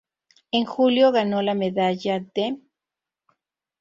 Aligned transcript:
En 0.51 0.65
Julio 0.65 1.11
ganó 1.11 1.43
la 1.43 1.53
medalla 1.53 2.21
de. 2.33 2.57